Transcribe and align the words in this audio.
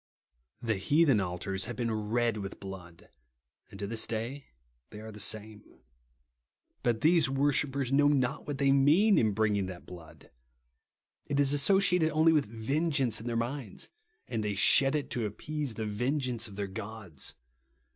The 0.63 0.77
heathen 0.77 1.19
altars 1.19 1.65
have 1.65 1.75
been 1.75 1.93
red 2.09 2.37
with 2.37 2.59
blood; 2.59 3.09
and 3.69 3.77
to 3.79 3.85
this 3.85 4.07
day 4.07 4.47
they 4.89 4.99
are 4.99 5.11
the 5.11 5.19
same. 5.19 5.63
But 6.81 7.01
these 7.01 7.29
worshippers 7.29 7.91
know 7.91 8.07
not 8.07 8.47
what 8.47 8.57
they 8.57 8.71
mean, 8.71 9.19
in 9.19 9.33
bringing 9.33 9.67
that 9.67 9.85
blood. 9.85 10.31
It 11.27 11.39
is 11.39 11.53
asso 11.53 11.79
ciated 11.79 12.09
only 12.09 12.33
with 12.33 12.47
vengeance 12.47 13.21
in 13.21 13.27
their 13.27 13.37
minds; 13.37 13.91
and 14.27 14.43
they 14.43 14.55
shed 14.55 14.95
it, 14.95 15.11
to 15.11 15.25
appease 15.27 15.75
the 15.75 15.85
vengeance 15.85 16.47
of 16.47 16.55
their 16.55 16.65
gods. 16.65 17.35